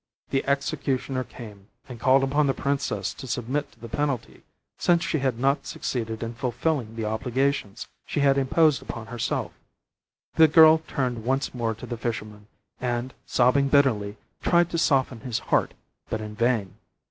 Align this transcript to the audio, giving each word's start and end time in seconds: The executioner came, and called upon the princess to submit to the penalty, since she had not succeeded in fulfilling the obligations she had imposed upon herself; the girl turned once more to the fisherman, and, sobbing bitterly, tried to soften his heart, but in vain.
The 0.31 0.43
executioner 0.47 1.23
came, 1.23 1.67
and 1.87 1.99
called 1.99 2.23
upon 2.23 2.47
the 2.47 2.55
princess 2.55 3.13
to 3.13 3.27
submit 3.27 3.71
to 3.73 3.79
the 3.79 3.87
penalty, 3.87 4.41
since 4.79 5.03
she 5.03 5.19
had 5.19 5.37
not 5.37 5.67
succeeded 5.67 6.23
in 6.23 6.33
fulfilling 6.33 6.95
the 6.95 7.05
obligations 7.05 7.87
she 8.07 8.21
had 8.21 8.35
imposed 8.35 8.81
upon 8.81 9.05
herself; 9.05 9.51
the 10.33 10.47
girl 10.47 10.81
turned 10.87 11.23
once 11.23 11.53
more 11.53 11.75
to 11.75 11.85
the 11.85 11.97
fisherman, 11.97 12.47
and, 12.79 13.13
sobbing 13.27 13.67
bitterly, 13.67 14.17
tried 14.41 14.71
to 14.71 14.79
soften 14.79 15.19
his 15.19 15.37
heart, 15.37 15.75
but 16.09 16.19
in 16.19 16.33
vain. 16.33 16.77